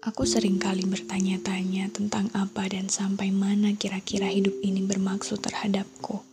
Aku 0.00 0.24
sering 0.24 0.56
kali 0.56 0.88
bertanya-tanya 0.88 1.92
tentang 1.92 2.32
apa 2.32 2.64
dan 2.72 2.88
sampai 2.88 3.28
mana 3.28 3.76
kira-kira 3.76 4.32
hidup 4.32 4.56
ini 4.64 4.80
bermaksud 4.80 5.44
terhadapku. 5.44 6.24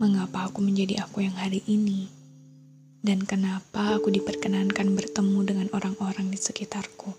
Mengapa 0.00 0.48
aku 0.48 0.64
menjadi 0.64 1.04
aku 1.04 1.28
yang 1.28 1.36
hari 1.36 1.60
ini? 1.68 2.08
Dan 3.04 3.28
kenapa 3.28 4.00
aku 4.00 4.08
diperkenankan 4.08 4.96
bertemu 4.96 5.40
dengan 5.44 5.68
orang-orang 5.76 6.32
di 6.32 6.40
sekitarku? 6.40 7.12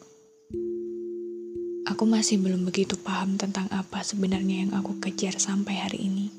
Aku 1.85 2.03
masih 2.09 2.41
belum 2.41 2.65
begitu 2.65 2.97
paham 2.97 3.37
tentang 3.37 3.69
apa 3.69 4.01
sebenarnya 4.01 4.65
yang 4.65 4.73
aku 4.73 4.97
kejar 4.97 5.37
sampai 5.37 5.77
hari 5.77 6.09
ini. 6.09 6.33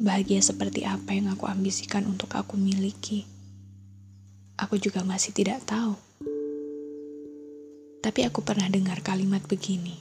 Bahagia 0.00 0.40
seperti 0.40 0.88
apa 0.88 1.12
yang 1.12 1.28
aku 1.36 1.44
ambisikan 1.52 2.08
untuk 2.08 2.32
aku 2.32 2.56
miliki. 2.56 3.28
Aku 4.56 4.80
juga 4.80 5.04
masih 5.04 5.36
tidak 5.36 5.68
tahu. 5.68 6.07
Tapi 7.98 8.22
aku 8.22 8.46
pernah 8.46 8.70
dengar 8.70 9.02
kalimat 9.02 9.42
begini. 9.42 9.98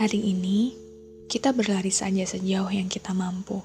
Hari 0.00 0.20
ini, 0.32 0.72
kita 1.28 1.52
berlari 1.52 1.92
saja 1.92 2.24
sejauh 2.24 2.72
yang 2.72 2.88
kita 2.88 3.12
mampu. 3.12 3.60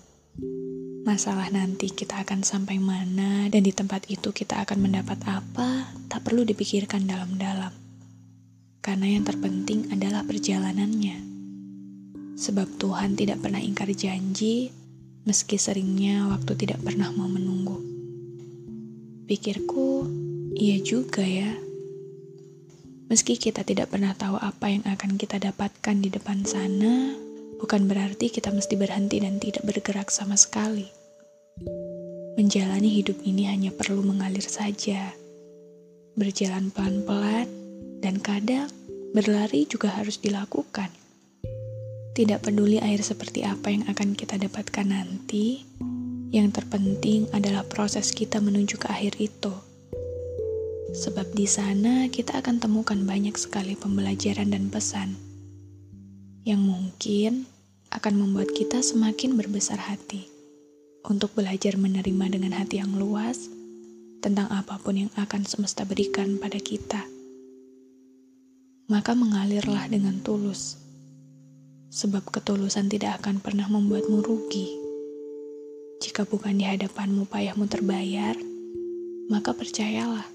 Masalah 1.08 1.48
nanti 1.56 1.88
kita 1.88 2.20
akan 2.28 2.44
sampai 2.44 2.76
mana 2.76 3.48
dan 3.48 3.64
di 3.64 3.72
tempat 3.72 4.12
itu 4.12 4.36
kita 4.36 4.60
akan 4.68 4.90
mendapat 4.90 5.22
apa 5.24 5.88
tak 6.12 6.28
perlu 6.28 6.44
dipikirkan 6.44 7.08
dalam-dalam. 7.08 7.72
Karena 8.84 9.08
yang 9.08 9.24
terpenting 9.24 9.96
adalah 9.96 10.28
perjalanannya. 10.28 11.24
Sebab 12.36 12.76
Tuhan 12.76 13.16
tidak 13.16 13.40
pernah 13.40 13.64
ingkar 13.64 13.88
janji, 13.96 14.68
meski 15.24 15.56
seringnya 15.56 16.28
waktu 16.28 16.60
tidak 16.60 16.84
pernah 16.84 17.08
mau 17.16 17.32
menunggu. 17.32 17.80
Pikirku, 19.32 20.04
iya 20.60 20.84
juga 20.84 21.24
ya. 21.24 21.56
Meski 23.06 23.38
kita 23.38 23.62
tidak 23.62 23.94
pernah 23.94 24.18
tahu 24.18 24.34
apa 24.42 24.66
yang 24.66 24.82
akan 24.90 25.22
kita 25.22 25.38
dapatkan 25.38 25.96
di 26.02 26.10
depan 26.10 26.42
sana, 26.42 27.14
bukan 27.62 27.86
berarti 27.86 28.34
kita 28.34 28.50
mesti 28.50 28.74
berhenti 28.74 29.22
dan 29.22 29.38
tidak 29.38 29.62
bergerak 29.62 30.10
sama 30.10 30.34
sekali. 30.34 30.90
Menjalani 32.34 32.90
hidup 32.90 33.22
ini 33.22 33.46
hanya 33.46 33.70
perlu 33.70 34.02
mengalir 34.02 34.44
saja, 34.44 35.14
berjalan 36.18 36.74
pelan-pelan, 36.74 37.46
dan 38.02 38.18
kadang 38.18 38.74
berlari 39.14 39.70
juga 39.70 39.94
harus 39.94 40.18
dilakukan. 40.18 40.90
Tidak 42.16 42.42
peduli 42.42 42.82
air 42.82 43.06
seperti 43.06 43.46
apa 43.46 43.70
yang 43.70 43.86
akan 43.86 44.18
kita 44.18 44.42
dapatkan 44.42 44.88
nanti, 44.88 45.62
yang 46.34 46.50
terpenting 46.50 47.30
adalah 47.32 47.62
proses 47.70 48.12
kita 48.12 48.42
menuju 48.42 48.82
ke 48.82 48.88
akhir 48.90 49.22
itu. 49.22 49.75
Sebab 50.96 51.36
di 51.36 51.44
sana 51.44 52.08
kita 52.08 52.40
akan 52.40 52.64
temukan 52.64 52.96
banyak 52.96 53.36
sekali 53.36 53.76
pembelajaran 53.76 54.48
dan 54.56 54.72
pesan 54.72 55.20
yang 56.48 56.64
mungkin 56.64 57.44
akan 57.92 58.16
membuat 58.16 58.56
kita 58.56 58.80
semakin 58.80 59.36
berbesar 59.36 59.76
hati 59.76 60.32
untuk 61.04 61.36
belajar 61.36 61.76
menerima 61.76 62.26
dengan 62.32 62.56
hati 62.56 62.80
yang 62.80 62.96
luas 62.96 63.52
tentang 64.24 64.50
apa 64.50 64.82
pun 64.82 65.06
yang 65.06 65.12
akan 65.20 65.46
semesta 65.46 65.86
berikan 65.86 66.42
pada 66.42 66.58
kita. 66.58 67.04
Maka 68.90 69.18
mengalirlah 69.18 69.90
dengan 69.90 70.22
tulus, 70.22 70.78
sebab 71.90 72.26
ketulusan 72.30 72.90
tidak 72.90 73.22
akan 73.22 73.42
pernah 73.42 73.66
membuatmu 73.70 74.22
rugi. 74.22 74.70
Jika 76.02 76.26
bukan 76.26 76.58
di 76.58 76.66
hadapanmu 76.66 77.26
payahmu 77.26 77.66
terbayar, 77.66 78.38
maka 79.26 79.58
percayalah, 79.58 80.35